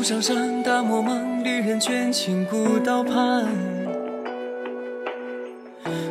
[0.00, 3.46] 梦上山，大漠茫，旅人倦情古道畔。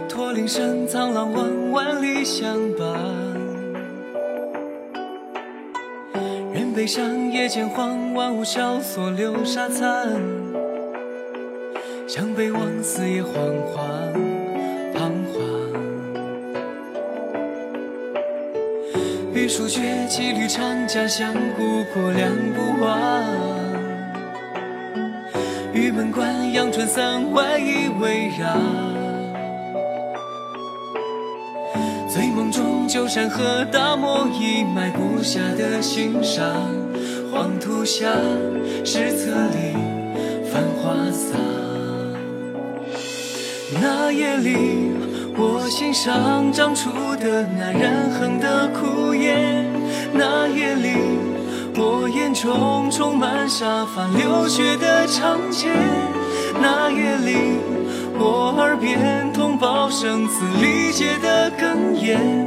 [0.08, 2.88] 驼铃声，苍狼望，万里相伴。
[6.54, 10.08] 人悲伤，夜渐黄，万物萧索，流沙残。
[12.08, 13.32] 向北望，四野惶
[13.74, 14.14] 惶，
[14.94, 15.42] 彷徨。
[19.34, 23.59] 玉树绝，几缕长，家乡故国两不忘。
[25.80, 28.60] 玉门关，阳春三外依偎让。
[32.10, 36.46] 醉梦中，旧山河大漠一埋不下的心伤。
[37.32, 38.12] 黄土下，
[38.84, 39.78] 史册里
[40.52, 41.40] 繁华散。
[43.82, 44.92] 那夜里，
[45.38, 49.64] 我心上长出的那染痕的枯叶；
[50.12, 50.90] 那夜里，
[51.82, 55.70] 我眼中充满沙发流血的长街；
[56.62, 57.58] 那夜里，
[58.20, 62.39] 我耳边通报声嘶力竭的哽咽，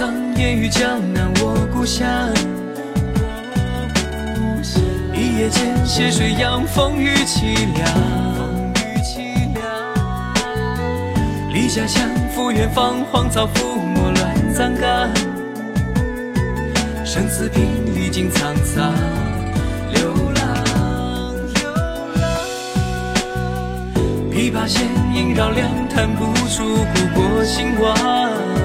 [0.00, 2.08] 古满仓，烟雨江南，我故乡。
[5.12, 7.86] 一夜间，斜水扬，风雨凄凉。
[11.52, 15.10] 离家乡，赴远方，荒草覆没乱葬岗。
[17.04, 17.62] 生死凭，
[17.94, 18.94] 历经沧桑，
[19.92, 20.42] 流浪。
[24.32, 24.82] 琵琶弦
[25.14, 28.59] 萦绕梁，弹不出故国兴亡。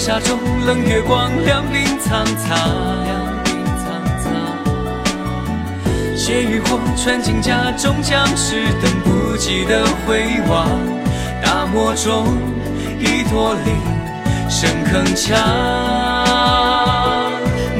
[0.00, 2.58] 沙中，冷月光，两鬓苍苍。
[6.16, 10.66] 血与火，穿金甲，终将是等不及的回望。
[11.42, 12.24] 大漠中，
[12.98, 13.76] 一驼铃
[14.48, 15.34] 声铿锵。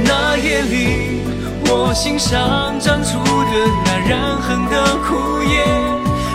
[0.05, 1.23] 那夜里，
[1.71, 5.65] 我心上长出的那染痕的枯叶；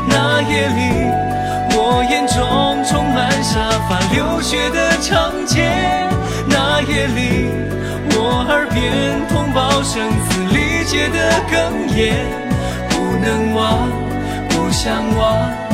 [0.10, 0.82] 那夜里，
[1.88, 5.70] 我眼中充满沙，发流血的长街
[6.50, 7.52] 那夜里
[8.10, 12.26] 我耳边通报声嘶力竭的哽咽
[12.90, 13.88] 不能忘
[14.50, 15.65] 不想忘。